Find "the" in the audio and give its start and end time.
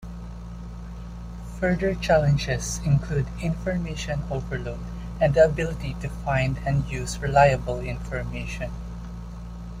5.35-5.45